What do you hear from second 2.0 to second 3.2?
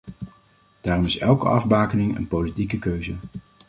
een politieke keuze.